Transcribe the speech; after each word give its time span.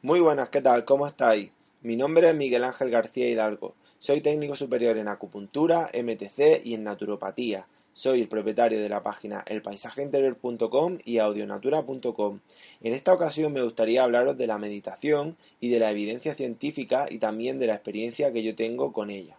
Muy 0.00 0.20
buenas, 0.20 0.48
¿qué 0.50 0.60
tal? 0.60 0.84
¿Cómo 0.84 1.08
estáis? 1.08 1.50
Mi 1.82 1.96
nombre 1.96 2.28
es 2.28 2.34
Miguel 2.36 2.62
Ángel 2.62 2.88
García 2.88 3.28
Hidalgo. 3.28 3.74
Soy 3.98 4.20
técnico 4.20 4.54
superior 4.54 4.96
en 4.96 5.08
acupuntura, 5.08 5.90
MTC 5.92 6.64
y 6.64 6.74
en 6.74 6.84
naturopatía. 6.84 7.66
Soy 7.92 8.20
el 8.20 8.28
propietario 8.28 8.80
de 8.80 8.88
la 8.88 9.02
página 9.02 9.42
elpaisajeinterior.com 9.44 10.98
y 11.04 11.18
audionatura.com. 11.18 12.38
En 12.80 12.92
esta 12.92 13.12
ocasión 13.12 13.52
me 13.52 13.60
gustaría 13.60 14.04
hablaros 14.04 14.38
de 14.38 14.46
la 14.46 14.56
meditación 14.56 15.36
y 15.58 15.68
de 15.68 15.80
la 15.80 15.90
evidencia 15.90 16.36
científica 16.36 17.08
y 17.10 17.18
también 17.18 17.58
de 17.58 17.66
la 17.66 17.74
experiencia 17.74 18.32
que 18.32 18.44
yo 18.44 18.54
tengo 18.54 18.92
con 18.92 19.10
ella. 19.10 19.36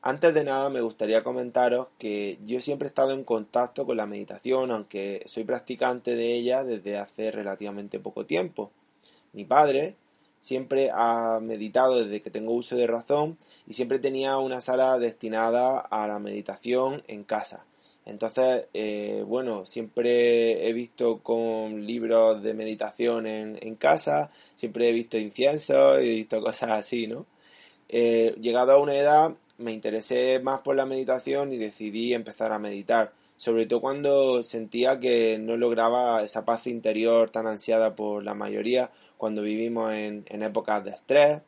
Antes 0.00 0.32
de 0.32 0.44
nada 0.44 0.70
me 0.70 0.80
gustaría 0.80 1.22
comentaros 1.22 1.88
que 1.98 2.38
yo 2.46 2.62
siempre 2.62 2.86
he 2.86 2.88
estado 2.88 3.12
en 3.12 3.24
contacto 3.24 3.84
con 3.84 3.98
la 3.98 4.06
meditación, 4.06 4.70
aunque 4.70 5.22
soy 5.26 5.44
practicante 5.44 6.16
de 6.16 6.32
ella 6.32 6.64
desde 6.64 6.96
hace 6.96 7.30
relativamente 7.30 8.00
poco 8.00 8.24
tiempo. 8.24 8.70
Mi 9.34 9.44
padre 9.44 9.96
siempre 10.38 10.90
ha 10.92 11.40
meditado 11.42 12.04
desde 12.04 12.22
que 12.22 12.30
tengo 12.30 12.52
uso 12.52 12.76
de 12.76 12.86
razón 12.86 13.38
y 13.66 13.74
siempre 13.74 13.98
tenía 13.98 14.38
una 14.38 14.60
sala 14.60 14.98
destinada 14.98 15.78
a 15.78 16.06
la 16.06 16.18
meditación 16.18 17.02
en 17.08 17.24
casa. 17.24 17.64
Entonces, 18.06 18.66
eh, 18.74 19.24
bueno, 19.26 19.64
siempre 19.64 20.68
he 20.68 20.72
visto 20.74 21.20
con 21.22 21.86
libros 21.86 22.42
de 22.42 22.52
meditación 22.52 23.26
en, 23.26 23.76
casa, 23.76 24.30
siempre 24.54 24.88
he 24.88 24.92
visto 24.92 25.16
inciensos 25.16 25.98
he 25.98 26.02
visto 26.02 26.42
cosas 26.42 26.72
así, 26.72 27.06
¿no? 27.06 27.24
Eh, 27.88 28.34
llegado 28.40 28.72
a 28.72 28.78
una 28.78 28.94
edad, 28.94 29.34
me 29.58 29.72
interesé 29.72 30.40
más 30.40 30.60
por 30.60 30.76
la 30.76 30.84
meditación 30.84 31.52
y 31.52 31.56
decidí 31.56 32.12
empezar 32.12 32.52
a 32.52 32.58
meditar, 32.58 33.12
sobre 33.44 33.66
todo 33.66 33.82
cuando 33.82 34.42
sentía 34.42 34.98
que 34.98 35.36
no 35.36 35.58
lograba 35.58 36.22
esa 36.22 36.46
paz 36.46 36.66
interior 36.66 37.28
tan 37.28 37.46
ansiada 37.46 37.94
por 37.94 38.24
la 38.24 38.32
mayoría 38.32 38.90
cuando 39.18 39.42
vivimos 39.42 39.92
en, 39.92 40.24
épocas 40.42 40.82
de 40.82 40.92
estrés 40.92 41.42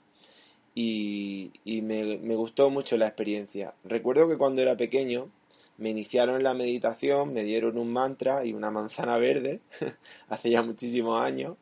y, 0.74 1.52
me, 1.64 2.18
me, 2.18 2.34
gustó 2.34 2.68
mucho 2.68 2.98
la 2.98 3.06
experiencia. 3.06 3.72
Recuerdo 3.82 4.28
que 4.28 4.36
cuando 4.36 4.60
era 4.60 4.76
pequeño 4.76 5.30
me 5.78 5.88
iniciaron 5.88 6.36
en 6.36 6.42
la 6.42 6.52
meditación, 6.52 7.32
me 7.32 7.44
dieron 7.44 7.78
un 7.78 7.90
mantra 7.90 8.44
y 8.44 8.52
una 8.52 8.70
manzana 8.70 9.16
verde, 9.16 9.60
hace 10.28 10.50
ya 10.50 10.60
muchísimos 10.60 11.18
años, 11.18 11.56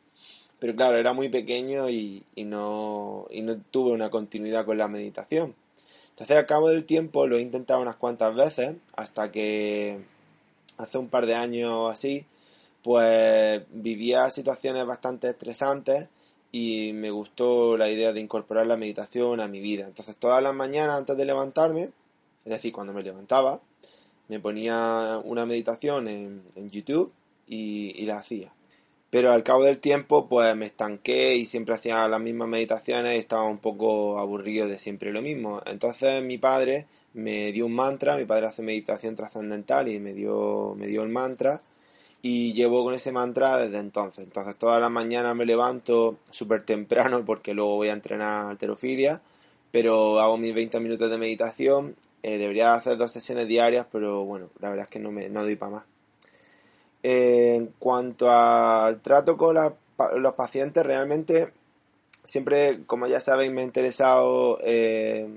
pero 0.59 0.75
claro, 0.75 0.97
era 0.97 1.13
muy 1.13 1.29
pequeño 1.29 1.89
y, 1.89 2.25
no, 2.35 3.25
y 3.29 3.41
no 3.41 3.61
tuve 3.71 3.93
una 3.93 4.09
continuidad 4.09 4.65
con 4.65 4.77
la 4.77 4.89
meditación. 4.89 5.55
Entonces 6.09 6.35
al 6.35 6.45
cabo 6.45 6.67
del 6.67 6.83
tiempo 6.83 7.25
lo 7.25 7.37
he 7.37 7.41
intentado 7.41 7.81
unas 7.81 7.95
cuantas 7.95 8.35
veces 8.35 8.75
hasta 8.97 9.31
que 9.31 10.13
hace 10.77 10.97
un 10.97 11.09
par 11.09 11.25
de 11.25 11.35
años 11.35 11.91
así 11.91 12.25
pues 12.85 13.63
vivía 13.71 14.29
situaciones 14.29 14.85
bastante 14.85 15.27
estresantes 15.27 16.07
y 16.51 16.93
me 16.93 17.09
gustó 17.09 17.77
la 17.77 17.89
idea 17.89 18.13
de 18.13 18.19
incorporar 18.19 18.67
la 18.67 18.77
meditación 18.77 19.41
a 19.41 19.47
mi 19.47 19.59
vida. 19.59 19.87
Entonces 19.87 20.15
todas 20.17 20.43
las 20.43 20.53
mañanas 20.53 20.99
antes 20.99 21.17
de 21.17 21.25
levantarme, 21.25 21.89
es 22.45 22.51
decir, 22.51 22.71
cuando 22.71 22.93
me 22.93 23.01
levantaba, 23.01 23.59
me 24.27 24.39
ponía 24.39 25.19
una 25.23 25.47
meditación 25.47 26.07
en, 26.07 26.43
YouTube 26.69 27.11
y, 27.47 28.05
la 28.05 28.19
hacía. 28.19 28.53
Pero 29.09 29.31
al 29.31 29.41
cabo 29.41 29.63
del 29.63 29.79
tiempo, 29.79 30.27
pues 30.29 30.55
me 30.55 30.67
estanqué 30.67 31.35
y 31.37 31.47
siempre 31.47 31.73
hacía 31.73 32.07
las 32.07 32.21
mismas 32.21 32.49
meditaciones 32.49 33.15
y 33.15 33.17
estaba 33.17 33.45
un 33.45 33.57
poco 33.57 34.19
aburrido 34.19 34.67
de 34.67 34.77
siempre 34.77 35.11
lo 35.11 35.23
mismo. 35.23 35.59
Entonces 35.65 36.23
mi 36.23 36.37
padre 36.37 36.85
me 37.15 37.51
dio 37.53 37.65
un 37.65 37.73
mantra, 37.73 38.17
mi 38.17 38.25
padre 38.25 38.47
hace 38.47 38.61
meditación 38.61 39.15
trascendental 39.15 39.87
y 39.87 39.99
me 39.99 40.13
dio, 40.13 40.75
me 40.77 40.87
dio 40.87 41.01
el 41.03 41.09
mantra 41.09 41.61
y 42.21 42.53
llevo 42.53 42.83
con 42.83 42.93
ese 42.93 43.11
mantra 43.11 43.57
desde 43.57 43.77
entonces. 43.77 44.25
Entonces 44.25 44.55
todas 44.57 44.81
las 44.81 44.91
mañanas 44.91 45.35
me 45.35 45.45
levanto 45.45 46.17
súper 46.29 46.63
temprano 46.63 47.23
porque 47.25 47.53
luego 47.53 47.77
voy 47.77 47.89
a 47.89 47.93
entrenar 47.93 48.47
alterofilia, 48.47 49.21
pero 49.71 50.19
hago 50.19 50.37
mis 50.37 50.53
20 50.53 50.79
minutos 50.79 51.09
de 51.09 51.17
meditación. 51.17 51.95
Eh, 52.21 52.37
debería 52.37 52.73
hacer 52.73 52.97
dos 52.97 53.11
sesiones 53.11 53.47
diarias, 53.47 53.85
pero 53.91 54.25
bueno, 54.25 54.49
la 54.59 54.69
verdad 54.69 54.85
es 54.85 54.91
que 54.91 54.99
no, 54.99 55.11
me, 55.11 55.29
no 55.29 55.43
doy 55.43 55.55
para 55.55 55.71
más. 55.71 55.83
en 57.03 57.67
cuanto 57.79 58.29
al 58.29 59.01
trato 59.01 59.37
con 59.37 59.55
los 59.55 60.33
pacientes, 60.33 60.85
realmente 60.85 61.53
siempre, 62.25 62.79
como 62.85 63.07
ya 63.07 63.19
sabéis, 63.19 63.51
me 63.51 63.61
ha 63.61 63.63
interesado 63.63 64.59
eh, 64.63 65.27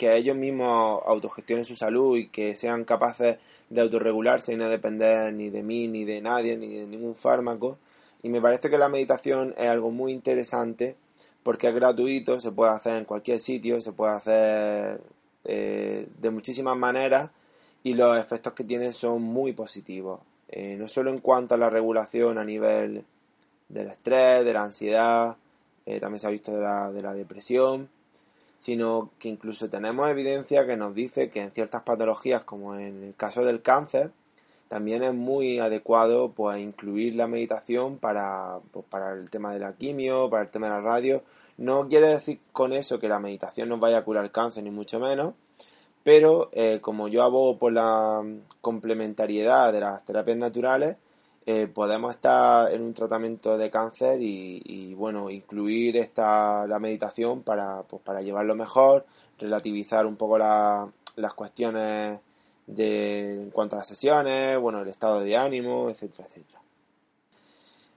que 0.00 0.16
ellos 0.16 0.34
mismos 0.34 1.02
autogestionen 1.04 1.66
su 1.66 1.76
salud 1.76 2.16
y 2.16 2.28
que 2.28 2.56
sean 2.56 2.86
capaces 2.86 3.36
de 3.68 3.80
autorregularse 3.82 4.54
y 4.54 4.56
no 4.56 4.70
depender 4.70 5.30
ni 5.34 5.50
de 5.50 5.62
mí, 5.62 5.88
ni 5.88 6.06
de 6.06 6.22
nadie, 6.22 6.56
ni 6.56 6.74
de 6.74 6.86
ningún 6.86 7.14
fármaco. 7.14 7.76
Y 8.22 8.30
me 8.30 8.40
parece 8.40 8.70
que 8.70 8.78
la 8.78 8.88
meditación 8.88 9.54
es 9.58 9.68
algo 9.68 9.90
muy 9.90 10.12
interesante 10.12 10.96
porque 11.42 11.68
es 11.68 11.74
gratuito, 11.74 12.40
se 12.40 12.50
puede 12.50 12.72
hacer 12.72 12.96
en 12.96 13.04
cualquier 13.04 13.38
sitio, 13.40 13.78
se 13.82 13.92
puede 13.92 14.14
hacer 14.14 15.02
eh, 15.44 16.08
de 16.18 16.30
muchísimas 16.30 16.78
maneras 16.78 17.30
y 17.82 17.92
los 17.92 18.18
efectos 18.18 18.54
que 18.54 18.64
tiene 18.64 18.94
son 18.94 19.20
muy 19.20 19.52
positivos. 19.52 20.20
Eh, 20.48 20.76
no 20.78 20.88
solo 20.88 21.10
en 21.10 21.18
cuanto 21.18 21.52
a 21.52 21.58
la 21.58 21.68
regulación 21.68 22.38
a 22.38 22.44
nivel 22.44 23.04
del 23.68 23.88
estrés, 23.88 24.46
de 24.46 24.52
la 24.54 24.62
ansiedad, 24.62 25.36
eh, 25.84 26.00
también 26.00 26.20
se 26.20 26.26
ha 26.26 26.30
visto 26.30 26.52
de 26.52 26.62
la, 26.62 26.90
de 26.90 27.02
la 27.02 27.12
depresión, 27.12 27.90
sino 28.60 29.10
que 29.18 29.30
incluso 29.30 29.70
tenemos 29.70 30.10
evidencia 30.10 30.66
que 30.66 30.76
nos 30.76 30.94
dice 30.94 31.30
que 31.30 31.40
en 31.40 31.50
ciertas 31.50 31.80
patologías, 31.80 32.44
como 32.44 32.74
en 32.74 33.04
el 33.04 33.14
caso 33.14 33.42
del 33.42 33.62
cáncer, 33.62 34.12
también 34.68 35.02
es 35.02 35.14
muy 35.14 35.58
adecuado 35.60 36.32
pues, 36.32 36.60
incluir 36.60 37.14
la 37.14 37.26
meditación 37.26 37.96
para, 37.96 38.60
pues, 38.70 38.84
para 38.84 39.14
el 39.14 39.30
tema 39.30 39.54
de 39.54 39.60
la 39.60 39.72
quimio, 39.72 40.28
para 40.28 40.42
el 40.42 40.50
tema 40.50 40.66
de 40.66 40.74
la 40.74 40.82
radio. 40.82 41.24
No 41.56 41.88
quiere 41.88 42.08
decir 42.08 42.38
con 42.52 42.74
eso 42.74 43.00
que 43.00 43.08
la 43.08 43.18
meditación 43.18 43.70
nos 43.70 43.80
vaya 43.80 43.96
a 43.96 44.04
curar 44.04 44.24
el 44.24 44.30
cáncer, 44.30 44.62
ni 44.62 44.70
mucho 44.70 45.00
menos, 45.00 45.32
pero 46.02 46.50
eh, 46.52 46.80
como 46.82 47.08
yo 47.08 47.22
abogo 47.22 47.58
por 47.58 47.72
la 47.72 48.22
complementariedad 48.60 49.72
de 49.72 49.80
las 49.80 50.04
terapias 50.04 50.36
naturales, 50.36 50.96
eh, 51.46 51.66
podemos 51.66 52.14
estar 52.14 52.70
en 52.72 52.82
un 52.82 52.92
tratamiento 52.92 53.56
de 53.56 53.70
cáncer 53.70 54.18
y, 54.20 54.94
bueno, 54.94 55.30
incluir 55.30 55.96
esta, 55.96 56.66
la 56.66 56.78
meditación 56.78 57.42
para, 57.42 57.82
pues, 57.82 58.02
para 58.02 58.20
llevarlo 58.20 58.54
mejor, 58.54 59.06
relativizar 59.38 60.06
un 60.06 60.16
poco 60.16 60.38
las 60.38 61.34
cuestiones 61.34 62.20
de, 62.66 63.36
en 63.36 63.50
cuanto 63.50 63.76
a 63.76 63.78
las 63.78 63.88
sesiones, 63.88 64.58
bueno, 64.58 64.80
el 64.80 64.88
estado 64.88 65.20
de 65.20 65.36
ánimo, 65.36 65.88
etcétera, 65.88 66.28
etcétera. 66.28 66.60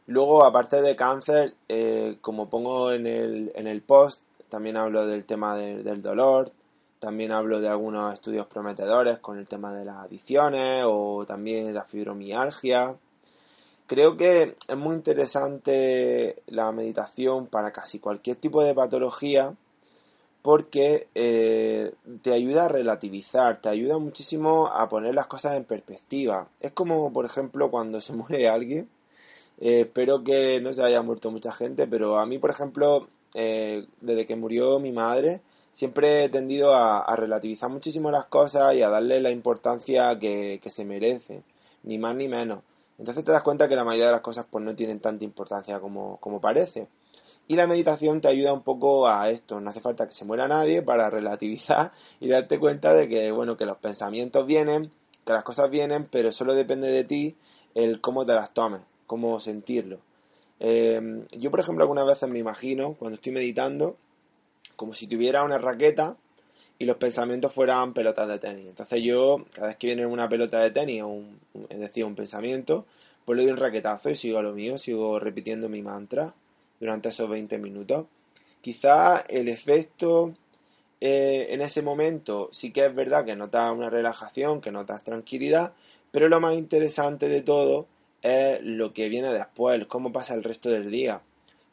Luego, 0.07 0.43
aparte 0.43 0.81
de 0.81 0.95
cáncer, 0.95 1.55
eh, 1.67 2.17
como 2.21 2.49
pongo 2.49 2.91
en 2.91 3.07
el, 3.07 3.51
en 3.55 3.67
el 3.67 3.81
post, 3.81 4.21
también 4.49 4.77
hablo 4.77 5.05
del 5.05 5.25
tema 5.25 5.57
del 5.57 6.01
dolor, 6.01 6.51
también 6.99 7.31
hablo 7.31 7.59
de 7.59 7.67
algunos 7.67 8.13
estudios 8.13 8.45
prometedores 8.47 9.19
con 9.19 9.37
el 9.37 9.47
tema 9.47 9.73
de 9.73 9.83
las 9.83 9.97
adicciones 9.97 10.83
o 10.87 11.25
también 11.25 11.73
la 11.73 11.83
fibromialgia 11.83 12.95
Creo 13.87 14.15
que 14.15 14.55
es 14.67 14.77
muy 14.77 14.95
interesante 14.95 16.41
la 16.47 16.71
meditación 16.71 17.47
para 17.47 17.71
casi 17.71 17.99
cualquier 17.99 18.37
tipo 18.37 18.63
de 18.63 18.73
patología 18.73 19.53
porque 20.43 21.07
eh, 21.15 21.93
te 22.21 22.33
ayuda 22.33 22.65
a 22.65 22.67
relativizar, 22.67 23.57
te 23.59 23.69
ayuda 23.69 23.97
muchísimo 23.97 24.67
a 24.67 24.89
poner 24.89 25.15
las 25.15 25.27
cosas 25.27 25.55
en 25.55 25.63
perspectiva. 25.63 26.49
Es 26.59 26.73
como, 26.73 27.11
por 27.13 27.25
ejemplo, 27.25 27.71
cuando 27.71 28.01
se 28.01 28.13
muere 28.13 28.49
alguien. 28.49 28.89
Eh, 29.59 29.81
espero 29.81 30.23
que 30.23 30.59
no 30.61 30.73
se 30.73 30.83
haya 30.83 31.01
muerto 31.01 31.31
mucha 31.31 31.53
gente, 31.53 31.87
pero 31.87 32.17
a 32.19 32.25
mí, 32.25 32.39
por 32.39 32.49
ejemplo, 32.49 33.07
eh, 33.33 33.85
desde 34.01 34.25
que 34.25 34.35
murió 34.35 34.79
mi 34.79 34.91
madre, 34.91 35.41
siempre 35.71 36.25
he 36.25 36.29
tendido 36.29 36.73
a, 36.75 37.15
relativizar 37.15 37.69
muchísimo 37.69 38.11
las 38.11 38.25
cosas 38.25 38.75
y 38.75 38.81
a 38.81 38.89
darle 38.89 39.21
la 39.21 39.31
importancia 39.31 40.19
que, 40.19 40.59
que 40.61 40.69
se 40.69 40.83
merece, 40.83 41.43
ni 41.83 41.97
más 41.97 42.15
ni 42.15 42.27
menos. 42.27 42.59
Entonces 42.97 43.23
te 43.23 43.31
das 43.31 43.43
cuenta 43.43 43.67
que 43.67 43.75
la 43.75 43.83
mayoría 43.83 44.07
de 44.07 44.11
las 44.13 44.21
cosas 44.21 44.45
pues 44.49 44.63
no 44.63 44.75
tienen 44.75 44.99
tanta 44.99 45.25
importancia 45.25 45.79
como, 45.79 46.17
como 46.17 46.39
parece. 46.39 46.87
Y 47.47 47.55
la 47.55 47.67
meditación 47.67 48.21
te 48.21 48.29
ayuda 48.29 48.53
un 48.53 48.61
poco 48.61 49.07
a 49.07 49.29
esto, 49.29 49.59
no 49.59 49.69
hace 49.69 49.81
falta 49.81 50.07
que 50.07 50.13
se 50.13 50.23
muera 50.23 50.47
nadie 50.47 50.81
para 50.81 51.09
relativizar 51.09 51.91
y 52.19 52.29
darte 52.29 52.59
cuenta 52.59 52.93
de 52.93 53.09
que, 53.09 53.31
bueno, 53.31 53.57
que 53.57 53.65
los 53.65 53.77
pensamientos 53.77 54.45
vienen, 54.45 54.91
que 55.25 55.33
las 55.33 55.43
cosas 55.43 55.69
vienen, 55.69 56.07
pero 56.09 56.31
solo 56.31 56.53
depende 56.53 56.89
de 56.89 57.03
ti 57.03 57.35
el 57.75 57.99
cómo 57.99 58.25
te 58.25 58.33
las 58.33 58.53
tomes, 58.53 58.81
cómo 59.07 59.39
sentirlo. 59.39 59.99
Em, 60.59 61.25
yo, 61.31 61.51
por 61.51 61.59
ejemplo, 61.59 61.83
algunas 61.83 62.05
veces 62.05 62.29
me 62.29 62.39
imagino, 62.39 62.93
cuando 62.93 63.15
estoy 63.15 63.33
meditando, 63.33 63.97
como 64.75 64.93
si 64.93 65.07
tuviera 65.07 65.43
una 65.43 65.57
raqueta 65.57 66.15
y 66.79 66.85
los 66.85 66.97
pensamientos 66.97 67.51
fueran 67.51 67.93
pelotas 67.93 68.27
de 68.27 68.39
tenis. 68.39 68.67
Entonces 68.67 69.01
yo, 69.01 69.45
cada 69.53 69.67
vez 69.67 69.77
que 69.77 69.87
viene 69.87 70.05
una 70.05 70.27
pelota 70.27 70.59
de 70.59 70.71
tenis, 70.71 71.03
un, 71.03 71.39
es 71.69 71.79
decir, 71.79 72.05
un 72.05 72.15
pensamiento, 72.15 72.85
pues 73.25 73.37
le 73.37 73.43
doy 73.43 73.53
un 73.53 73.57
raquetazo 73.57 74.09
y 74.09 74.15
sigo 74.15 74.39
a 74.39 74.43
lo 74.43 74.53
mío, 74.53 74.77
sigo 74.77 75.19
repitiendo 75.19 75.69
mi 75.69 75.81
mantra 75.81 76.33
durante 76.79 77.09
esos 77.09 77.29
20 77.29 77.57
minutos. 77.57 78.07
Quizá 78.61 79.19
el 79.27 79.49
efecto 79.49 80.33
eh, 81.05 81.47
en 81.53 81.61
ese 81.61 81.81
momento 81.81 82.47
sí 82.53 82.71
que 82.71 82.85
es 82.85 82.95
verdad 82.95 83.25
que 83.25 83.35
notas 83.35 83.73
una 83.73 83.89
relajación, 83.89 84.61
que 84.61 84.71
notas 84.71 85.03
tranquilidad, 85.03 85.73
pero 86.11 86.29
lo 86.29 86.39
más 86.39 86.53
interesante 86.53 87.27
de 87.27 87.41
todo 87.41 87.87
es 88.21 88.61
lo 88.61 88.93
que 88.93 89.09
viene 89.09 89.33
después, 89.33 89.85
cómo 89.87 90.13
pasa 90.13 90.33
el 90.33 90.45
resto 90.45 90.69
del 90.69 90.89
día. 90.89 91.21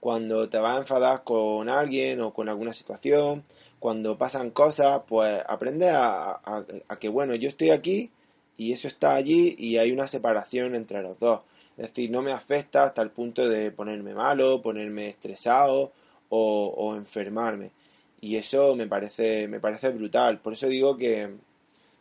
cuando 0.01 0.49
te 0.49 0.59
vas 0.59 0.77
a 0.77 0.81
enfadar 0.81 1.23
con 1.25 1.69
alguien 1.69 2.23
o 2.23 2.33
con 2.33 2.49
alguna 2.49 2.73
situación, 2.73 3.45
cuando 3.81 4.19
pasan 4.19 4.51
cosas, 4.51 5.03
pues 5.09 5.43
aprende 5.49 5.89
a, 5.89 6.39
a, 6.45 6.99
que, 7.01 7.09
bueno, 7.09 7.35
yo 7.35 7.49
estoy 7.49 7.71
aquí 7.71 8.11
y 8.59 8.73
eso 8.73 8.87
está 8.89 9.15
allí 9.15 9.57
y 9.59 9.79
hay 9.79 9.91
una 9.91 10.07
separación 10.07 10.75
entre 10.75 11.03
los 11.03 11.19
dos. 11.19 11.41
Es 11.79 11.89
decir, 11.89 12.11
no 12.11 12.21
me 12.21 12.33
afecta 12.33 12.85
hasta 12.85 13.01
el 13.01 13.11
punto 13.11 13.49
de 13.49 13.71
ponerme 13.71 14.13
malo, 14.15 14.61
ponerme 14.61 15.09
estresado 15.09 15.93
o, 16.29 16.95
enfermarme. 16.95 17.73
Y 18.21 18.37
eso 18.37 18.77
me 18.77 18.87
parece, 18.87 19.49
me 19.49 19.61
parece 19.61 19.89
brutal. 19.89 20.41
Por 20.41 20.53
eso 20.53 20.67
digo 20.67 20.99
que, 20.99 21.37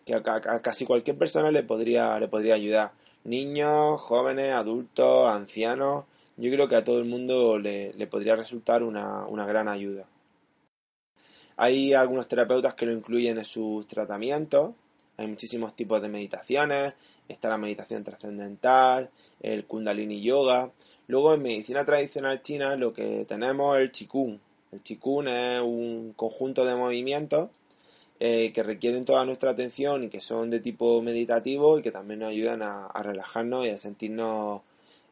que 0.05 0.15
a, 0.15 0.21
casi 0.61 0.85
cualquier 0.85 1.17
persona 1.17 1.49
le 1.49 1.63
podría, 1.63 2.19
le 2.19 2.27
podría 2.27 2.55
ayudar. 2.55 2.91
Niños, 3.23 4.01
jóvenes, 4.01 4.51
adultos, 4.51 5.29
ancianos. 5.29 6.03
Yo 6.35 6.51
creo 6.51 6.67
que 6.67 6.75
a 6.75 6.83
todo 6.83 6.99
el 6.99 7.05
mundo 7.05 7.57
le, 7.57 7.93
le 7.93 8.07
podría 8.07 8.35
resultar 8.35 8.83
una, 8.83 9.25
una 9.27 9.45
gran 9.45 9.69
ayuda. 9.69 10.05
Hay 11.61 11.93
algunos 11.93 12.29
terapeutas 12.29 12.73
que 12.73 12.85
lo 12.85 12.93
incluyen 12.93 13.37
en 13.37 13.43
sus 13.43 13.85
tratamientos. 13.85 14.75
Hay 15.17 15.27
muchísimos 15.27 15.75
tipos 15.75 16.01
de 16.01 16.07
meditaciones. 16.07 16.93
Está 17.27 17.49
la 17.49 17.57
meditación 17.57 18.01
trascendental, 18.01 19.09
el 19.41 19.65
kundalini 19.65 20.21
yoga. 20.21 20.71
Luego 21.07 21.33
en 21.33 21.41
medicina 21.41 21.83
tradicional 21.83 22.41
china 22.41 22.77
lo 22.77 22.93
que 22.93 23.25
tenemos 23.25 23.75
es 23.75 23.81
el 23.81 23.91
qigong. 23.91 24.39
El 24.71 24.79
qigong 24.79 25.27
es 25.27 25.59
un 25.59 26.13
conjunto 26.15 26.63
de 26.63 26.75
movimientos 26.75 27.49
eh, 28.21 28.53
que 28.53 28.63
requieren 28.63 29.03
toda 29.03 29.25
nuestra 29.25 29.51
atención 29.51 30.05
y 30.05 30.09
que 30.09 30.21
son 30.21 30.49
de 30.49 30.61
tipo 30.61 31.01
meditativo 31.01 31.77
y 31.77 31.81
que 31.81 31.91
también 31.91 32.21
nos 32.21 32.29
ayudan 32.29 32.61
a, 32.61 32.87
relajarnos 33.03 33.65
y 33.65 33.71
a 33.71 33.77
sentirnos 33.77 34.61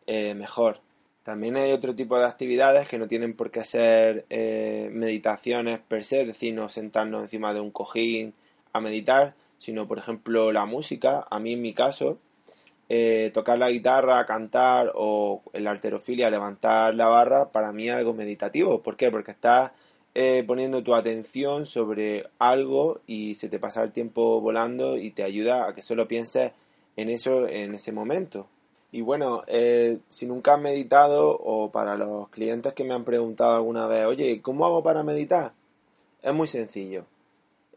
eh, 0.06 0.34
mejor. 0.34 0.80
También 1.28 1.58
hay 1.58 1.74
otro 1.74 1.94
tipo 1.94 2.18
de 2.18 2.24
actividades 2.24 2.88
que 2.88 2.98
no 2.98 3.06
tienen 3.06 3.34
por 3.34 3.52
qué 3.52 3.66
ser 3.66 4.26
eh, 4.30 4.90
meditaciones 4.94 5.80
per 5.80 6.06
se, 6.06 6.22
es 6.22 6.28
decir, 6.28 6.54
no 6.54 6.70
sentarnos 6.70 7.22
encima 7.22 7.54
de 7.54 7.60
un 7.60 7.70
cojín 7.70 8.34
a 8.72 8.80
meditar, 8.80 9.36
sino 9.58 9.90
por 9.90 9.98
ejemplo 9.98 10.54
la 10.54 10.66
música. 10.66 11.26
A 11.30 11.42
mí 11.42 11.52
en 11.52 11.62
mi 11.62 11.74
caso, 11.74 12.18
tocar 13.34 13.60
la 13.60 13.70
guitarra, 13.70 14.26
cantar 14.26 14.94
o 14.96 15.42
en 15.52 15.66
la 15.66 15.72
alterofilia 15.72 16.30
levantar 16.30 16.96
la 16.96 17.10
barra, 17.10 17.52
para 17.52 17.74
mí 17.74 17.90
es 17.90 17.96
algo 17.96 18.14
meditativo. 18.14 18.82
¿Por 18.82 18.96
qué? 18.96 19.12
Porque 19.12 19.32
está 19.32 19.74
eh, 20.16 20.46
poniendo 20.48 20.82
tu 20.82 20.96
atención 20.96 21.66
sobre 21.66 22.26
algo 22.40 23.02
y 23.06 23.36
se 23.36 23.50
te 23.50 23.60
pasa 23.60 23.84
el 23.84 23.92
tiempo 23.92 24.40
volando 24.40 24.96
y 24.96 25.12
te 25.12 25.24
ayuda 25.24 25.68
a 25.68 25.76
que 25.76 25.82
solo 25.82 26.08
pienses 26.08 26.54
en 26.96 27.10
eso 27.10 27.50
en 27.50 27.76
ese 27.76 27.92
momento. 27.92 28.48
Y 28.98 29.02
bueno, 29.02 29.44
eh, 29.46 30.00
si 30.10 30.26
nunca 30.26 30.56
has 30.56 30.60
meditado 30.60 31.30
o 31.30 31.72
para 31.72 31.96
los 31.96 32.30
clientes 32.30 32.74
que 32.74 32.84
me 32.84 32.96
han 32.96 33.04
preguntado 33.04 33.56
alguna 33.56 33.86
vez, 33.86 34.06
oye, 34.06 34.42
¿cómo 34.42 34.66
hago 34.66 34.82
para 34.82 35.04
meditar? 35.04 35.54
Es 36.24 36.34
muy 36.34 36.48
sencillo. 36.48 37.06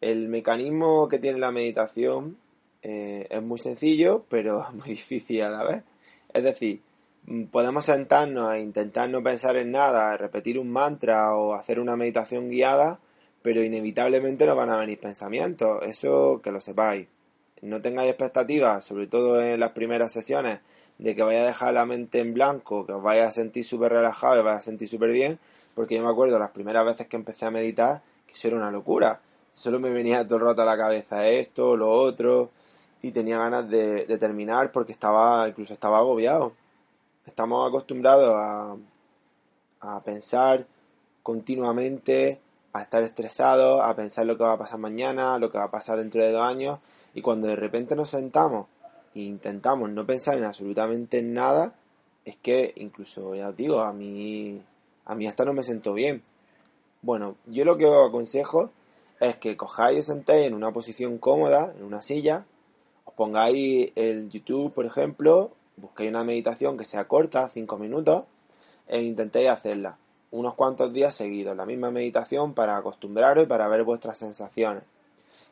El 0.00 0.28
mecanismo 0.28 1.08
que 1.08 1.18
tiene 1.18 1.38
la 1.38 1.50
meditación 1.50 2.38
eh, 2.80 3.26
es 3.28 3.42
muy 3.42 3.58
sencillo, 3.58 4.24
pero 4.30 4.66
muy 4.72 4.88
difícil 4.88 5.42
a 5.42 5.50
la 5.50 5.62
vez. 5.62 5.82
Es 6.32 6.42
decir, 6.42 6.80
podemos 7.50 7.84
sentarnos 7.84 8.54
e 8.54 8.62
intentar 8.62 9.10
no 9.10 9.22
pensar 9.22 9.56
en 9.56 9.72
nada, 9.72 10.16
repetir 10.16 10.58
un 10.58 10.70
mantra 10.70 11.36
o 11.36 11.52
hacer 11.52 11.78
una 11.80 11.96
meditación 11.96 12.48
guiada, 12.48 12.98
pero 13.42 13.62
inevitablemente 13.62 14.46
nos 14.46 14.56
van 14.56 14.70
a 14.70 14.78
venir 14.78 14.98
pensamientos, 14.98 15.82
eso 15.82 16.40
que 16.42 16.50
lo 16.50 16.62
sepáis. 16.62 17.08
No 17.60 17.82
tengáis 17.82 18.08
expectativas, 18.08 18.86
sobre 18.86 19.06
todo 19.06 19.42
en 19.42 19.60
las 19.60 19.72
primeras 19.72 20.14
sesiones, 20.14 20.60
de 21.00 21.14
que 21.14 21.22
vaya 21.22 21.42
a 21.42 21.46
dejar 21.46 21.74
la 21.74 21.86
mente 21.86 22.20
en 22.20 22.34
blanco, 22.34 22.86
que 22.86 22.92
os 22.92 23.02
vaya 23.02 23.26
a 23.26 23.32
sentir 23.32 23.64
súper 23.64 23.92
relajado 23.92 24.40
y 24.40 24.42
vais 24.42 24.58
a 24.58 24.62
sentir 24.62 24.88
súper 24.88 25.10
bien, 25.10 25.38
porque 25.74 25.96
yo 25.96 26.02
me 26.02 26.10
acuerdo 26.10 26.38
las 26.38 26.50
primeras 26.50 26.84
veces 26.84 27.06
que 27.06 27.16
empecé 27.16 27.46
a 27.46 27.50
meditar, 27.50 28.02
que 28.26 28.34
eso 28.34 28.48
era 28.48 28.56
una 28.58 28.70
locura. 28.70 29.20
Solo 29.50 29.80
me 29.80 29.90
venía 29.90 30.26
todo 30.26 30.38
el 30.38 30.44
rato 30.44 30.62
a 30.62 30.64
la 30.64 30.76
cabeza 30.76 31.26
esto, 31.28 31.76
lo 31.76 31.90
otro, 31.90 32.50
y 33.02 33.12
tenía 33.12 33.38
ganas 33.38 33.68
de, 33.68 34.06
de 34.06 34.18
terminar 34.18 34.70
porque 34.72 34.92
estaba, 34.92 35.48
incluso 35.48 35.72
estaba 35.72 35.98
agobiado 35.98 36.52
estamos 37.30 37.68
acostumbrados 37.68 38.34
a, 38.36 38.76
a 39.80 40.02
pensar 40.02 40.66
continuamente, 41.22 42.40
a 42.72 42.82
estar 42.82 43.02
estresados, 43.02 43.80
a 43.82 43.94
pensar 43.94 44.26
lo 44.26 44.36
que 44.36 44.44
va 44.44 44.52
a 44.52 44.58
pasar 44.58 44.78
mañana, 44.78 45.38
lo 45.38 45.50
que 45.50 45.58
va 45.58 45.64
a 45.64 45.70
pasar 45.70 45.98
dentro 45.98 46.20
de 46.20 46.32
dos 46.32 46.42
años, 46.42 46.78
y 47.14 47.22
cuando 47.22 47.48
de 47.48 47.56
repente 47.56 47.96
nos 47.96 48.10
sentamos 48.10 48.66
intentamos 49.14 49.90
no 49.90 50.06
pensar 50.06 50.36
en 50.38 50.44
absolutamente 50.44 51.22
nada, 51.22 51.74
es 52.24 52.36
que 52.36 52.72
incluso, 52.76 53.34
ya 53.34 53.48
os 53.48 53.56
digo, 53.56 53.80
a 53.80 53.92
mí, 53.92 54.62
a 55.04 55.14
mí 55.14 55.26
hasta 55.26 55.44
no 55.44 55.52
me 55.52 55.62
siento 55.62 55.92
bien. 55.92 56.22
Bueno, 57.02 57.36
yo 57.46 57.64
lo 57.64 57.76
que 57.76 57.86
os 57.86 58.08
aconsejo 58.08 58.70
es 59.20 59.36
que 59.36 59.56
cojáis 59.56 59.96
y 59.96 60.00
os 60.00 60.06
sentéis 60.06 60.46
en 60.46 60.54
una 60.54 60.72
posición 60.72 61.18
cómoda, 61.18 61.72
en 61.76 61.84
una 61.84 62.02
silla, 62.02 62.46
os 63.04 63.14
pongáis 63.14 63.92
el 63.96 64.28
YouTube, 64.28 64.72
por 64.72 64.86
ejemplo, 64.86 65.50
busquéis 65.76 66.10
una 66.10 66.24
meditación 66.24 66.76
que 66.76 66.84
sea 66.84 67.08
corta, 67.08 67.48
5 67.48 67.78
minutos, 67.78 68.24
e 68.86 69.02
intentéis 69.02 69.48
hacerla 69.48 69.98
unos 70.30 70.54
cuantos 70.54 70.92
días 70.92 71.14
seguidos, 71.14 71.56
la 71.56 71.66
misma 71.66 71.90
meditación 71.90 72.54
para 72.54 72.76
acostumbraros 72.76 73.44
y 73.44 73.46
para 73.46 73.68
ver 73.68 73.82
vuestras 73.82 74.18
sensaciones. 74.18 74.84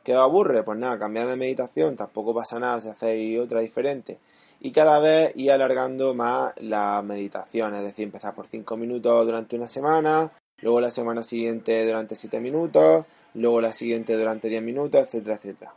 ¿Qué 0.03 0.15
os 0.15 0.21
aburre? 0.21 0.63
Pues 0.63 0.77
nada, 0.77 0.97
cambiar 0.97 1.27
de 1.27 1.35
meditación, 1.35 1.95
tampoco 1.95 2.33
pasa 2.33 2.59
nada 2.59 2.79
si 2.79 2.87
hacéis 2.89 3.39
otra 3.39 3.59
diferente. 3.59 4.17
Y 4.61 4.71
cada 4.71 4.99
vez 4.99 5.31
ir 5.35 5.51
alargando 5.51 6.13
más 6.13 6.53
la 6.57 7.01
meditación, 7.01 7.75
es 7.75 7.83
decir, 7.83 8.05
empezar 8.05 8.33
por 8.33 8.47
5 8.47 8.75
minutos 8.77 9.25
durante 9.25 9.55
una 9.55 9.67
semana, 9.67 10.31
luego 10.61 10.81
la 10.81 10.91
semana 10.91 11.23
siguiente 11.23 11.85
durante 11.85 12.15
7 12.15 12.39
minutos, 12.39 13.05
luego 13.33 13.61
la 13.61 13.71
siguiente 13.71 14.17
durante 14.17 14.49
10 14.49 14.61
minutos, 14.63 15.01
etcétera, 15.01 15.35
etcétera. 15.35 15.73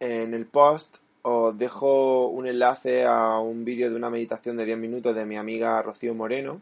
En 0.00 0.34
el 0.34 0.46
post 0.46 0.98
os 1.22 1.56
dejo 1.56 2.28
un 2.28 2.46
enlace 2.46 3.04
a 3.04 3.38
un 3.40 3.64
vídeo 3.64 3.90
de 3.90 3.96
una 3.96 4.10
meditación 4.10 4.56
de 4.56 4.64
10 4.64 4.78
minutos 4.78 5.14
de 5.14 5.26
mi 5.26 5.36
amiga 5.36 5.80
Rocío 5.82 6.14
Moreno. 6.14 6.60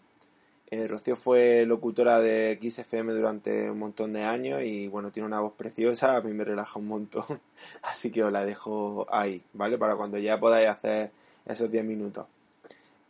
Eh, 0.70 0.86
Rocío 0.86 1.16
fue 1.16 1.64
locutora 1.64 2.20
de 2.20 2.58
XFM 2.60 3.14
durante 3.14 3.70
un 3.70 3.78
montón 3.78 4.12
de 4.12 4.24
años 4.24 4.60
y 4.62 4.86
bueno, 4.86 5.10
tiene 5.10 5.26
una 5.26 5.40
voz 5.40 5.54
preciosa, 5.54 6.16
a 6.16 6.20
mí 6.20 6.34
me 6.34 6.44
relaja 6.44 6.78
un 6.78 6.88
montón. 6.88 7.24
Así 7.82 8.10
que 8.10 8.22
os 8.22 8.30
la 8.30 8.44
dejo 8.44 9.06
ahí, 9.10 9.42
¿vale? 9.54 9.78
Para 9.78 9.96
cuando 9.96 10.18
ya 10.18 10.38
podáis 10.38 10.68
hacer 10.68 11.10
esos 11.46 11.70
10 11.70 11.84
minutos. 11.84 12.26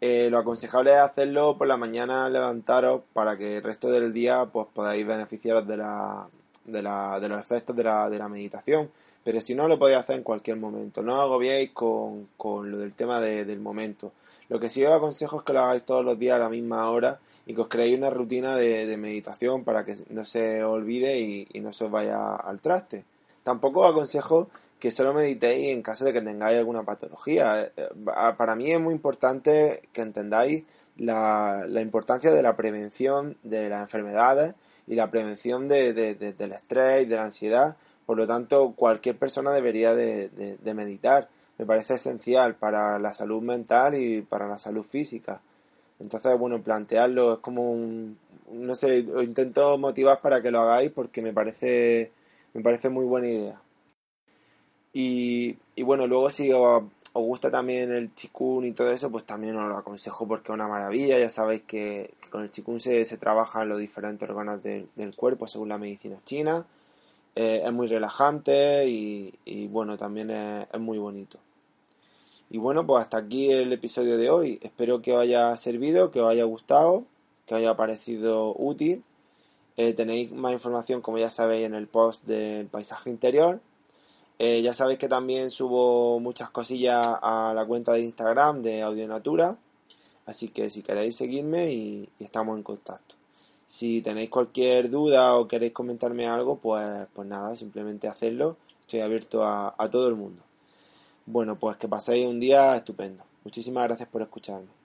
Eh, 0.00 0.30
lo 0.30 0.38
aconsejable 0.38 0.92
es 0.92 0.98
hacerlo 0.98 1.58
por 1.58 1.66
la 1.66 1.76
mañana, 1.76 2.28
levantaros 2.28 3.02
para 3.12 3.36
que 3.36 3.56
el 3.56 3.62
resto 3.64 3.90
del 3.90 4.12
día 4.12 4.46
pues 4.46 4.68
podáis 4.72 5.04
beneficiaros 5.04 5.66
de, 5.66 5.78
la, 5.78 6.28
de, 6.64 6.82
la, 6.82 7.18
de 7.18 7.28
los 7.28 7.40
efectos 7.40 7.74
de 7.74 7.82
la, 7.82 8.08
de 8.08 8.18
la 8.18 8.28
meditación 8.28 8.92
pero 9.24 9.40
si 9.40 9.54
no 9.54 9.68
lo 9.68 9.78
podéis 9.78 9.98
hacer 9.98 10.16
en 10.16 10.22
cualquier 10.22 10.56
momento. 10.56 11.02
No 11.02 11.14
os 11.14 11.20
agobiéis 11.20 11.70
con, 11.72 12.28
con 12.36 12.70
lo 12.70 12.78
del 12.78 12.94
tema 12.94 13.20
del 13.20 13.60
momento. 13.60 14.12
Lo 14.48 14.58
que 14.58 14.70
sí 14.70 14.84
os 14.84 14.92
aconsejo 14.92 15.38
es 15.38 15.42
que 15.42 15.52
lo 15.52 15.60
hagáis 15.60 15.82
todos 15.84 16.04
los 16.04 16.18
días 16.18 16.36
a 16.36 16.40
la 16.40 16.48
misma 16.48 16.88
hora 16.90 17.20
y 17.46 17.54
que 17.54 17.60
os 17.60 17.68
creéis 17.68 17.96
una 17.98 18.10
rutina 18.10 18.56
de, 18.56 18.96
meditación 18.96 19.64
para 19.64 19.84
que 19.84 19.96
no 20.10 20.24
se 20.24 20.62
olvide 20.64 21.18
y, 21.18 21.60
no 21.60 21.72
se 21.72 21.84
os 21.84 21.90
vaya 21.90 22.36
al 22.36 22.60
traste. 22.60 23.04
Tampoco 23.42 23.80
os 23.80 23.90
aconsejo 23.90 24.48
que 24.78 24.90
solo 24.90 25.14
meditéis 25.14 25.68
en 25.68 25.82
caso 25.82 26.04
de 26.04 26.12
que 26.12 26.20
tengáis 26.20 26.58
alguna 26.58 26.84
patología. 26.84 27.62
Eh, 27.62 27.72
eh, 27.76 27.84
para 28.36 28.54
mí 28.54 28.70
es 28.70 28.80
muy 28.80 28.94
importante 28.94 29.88
que 29.92 30.02
entendáis 30.02 30.64
la, 30.96 31.64
la 31.66 31.80
importancia 31.80 32.30
de 32.30 32.42
la 32.42 32.56
prevención 32.56 33.36
de 33.42 33.68
las 33.68 33.80
enfermedades 33.80 34.54
y 34.86 34.94
la 34.94 35.10
prevención 35.10 35.68
de, 35.68 35.92
del 35.92 36.52
estrés 36.52 37.02
y 37.02 37.06
de 37.06 37.16
la 37.16 37.24
ansiedad 37.24 37.76
por 38.08 38.16
lo 38.16 38.26
tanto, 38.26 38.72
cualquier 38.74 39.18
persona 39.18 39.52
debería 39.52 39.94
de, 39.94 40.30
meditar. 40.74 41.28
Me 41.58 41.66
parece 41.66 41.96
esencial 41.96 42.54
para 42.54 42.98
la 42.98 43.12
salud 43.12 43.42
mental 43.42 44.00
y 44.00 44.22
para 44.22 44.48
la 44.48 44.56
salud 44.56 44.82
física. 44.82 45.42
Entonces, 45.98 46.38
bueno, 46.38 46.62
plantearlo 46.62 47.34
es 47.34 47.38
como 47.40 47.70
un, 47.70 48.16
no 48.50 48.74
sé, 48.74 49.06
os 49.14 49.22
intento 49.24 49.76
motivar 49.76 50.22
para 50.22 50.40
que 50.40 50.50
lo 50.50 50.60
hagáis 50.60 50.90
porque 50.90 51.20
me 51.20 51.34
parece, 51.34 52.10
me 52.54 52.62
parece 52.62 52.88
muy 52.88 53.04
buena 53.04 53.28
idea. 53.28 53.60
Y, 54.94 55.58
bueno, 55.82 56.06
luego 56.06 56.30
si 56.30 56.50
os, 56.50 56.84
gusta 57.12 57.50
también 57.50 57.92
el 57.92 58.14
chikun 58.14 58.64
y 58.64 58.72
todo 58.72 58.90
eso, 58.90 59.10
pues 59.10 59.24
también 59.26 59.54
os 59.56 59.68
lo 59.68 59.76
aconsejo 59.76 60.26
porque 60.26 60.50
es 60.50 60.54
una 60.54 60.66
maravilla. 60.66 61.18
Ya 61.18 61.28
sabéis 61.28 61.64
que, 61.66 62.14
con 62.30 62.42
el 62.42 62.50
chikun 62.50 62.80
se, 62.80 63.04
se 63.04 63.18
trabajan 63.18 63.68
los 63.68 63.78
diferentes 63.78 64.26
órganos 64.26 64.62
del 64.62 65.14
cuerpo 65.14 65.46
según 65.46 65.68
la 65.68 65.76
medicina 65.76 66.16
china. 66.24 66.66
Eh, 67.40 67.62
es 67.64 67.72
muy 67.72 67.86
relajante 67.86 68.88
y, 68.88 69.68
bueno, 69.68 69.96
también 69.96 70.28
es, 70.32 70.80
muy 70.80 70.98
bonito. 70.98 71.38
Y 72.50 72.58
bueno, 72.58 72.84
pues 72.84 73.02
hasta 73.04 73.18
aquí 73.18 73.52
el 73.52 73.72
episodio 73.72 74.16
de 74.18 74.28
hoy. 74.28 74.58
Espero 74.60 75.00
que 75.00 75.12
os 75.12 75.22
haya 75.22 75.56
servido, 75.56 76.10
que 76.10 76.20
os 76.20 76.28
haya 76.28 76.42
gustado, 76.42 77.04
que 77.46 77.54
os 77.54 77.60
haya 77.60 77.76
parecido 77.76 78.56
útil. 78.58 79.04
Eh, 79.76 79.92
tenéis 79.92 80.32
más 80.32 80.52
información, 80.52 81.00
como 81.00 81.18
ya 81.18 81.30
sabéis, 81.30 81.66
en 81.66 81.74
el 81.74 81.86
post 81.86 82.24
del 82.24 82.66
paisaje 82.66 83.08
interior. 83.08 83.60
Eh, 84.40 84.60
ya 84.60 84.74
sabéis 84.74 84.98
que 84.98 85.06
también 85.06 85.52
subo 85.52 86.18
muchas 86.18 86.50
cosillas 86.50 87.06
a 87.22 87.52
la 87.54 87.64
cuenta 87.66 87.92
de 87.92 88.00
Instagram 88.00 88.62
de 88.62 88.82
Audionatura. 88.82 89.56
Así 90.26 90.48
que 90.48 90.70
si 90.70 90.82
queréis 90.82 91.14
seguirme 91.14 91.70
y 91.70 92.08
estamos 92.18 92.56
en 92.56 92.64
contacto. 92.64 93.17
Si 93.68 94.00
tenéis 94.00 94.30
cualquier 94.30 94.88
duda 94.88 95.36
o 95.36 95.46
queréis 95.46 95.72
comentarme 95.74 96.26
algo, 96.26 96.56
pues, 96.56 97.06
pues 97.12 97.28
nada, 97.28 97.54
simplemente 97.54 98.08
hacedlo. 98.08 98.56
Estoy 98.80 99.00
abierto 99.00 99.44
a, 99.44 99.74
a 99.76 99.90
todo 99.90 100.08
el 100.08 100.14
mundo. 100.14 100.42
Bueno, 101.26 101.58
pues 101.58 101.76
que 101.76 101.86
paséis 101.86 102.26
un 102.26 102.40
día 102.40 102.74
estupendo. 102.76 103.24
Muchísimas 103.44 103.84
gracias 103.84 104.08
por 104.08 104.22
escucharme. 104.22 104.77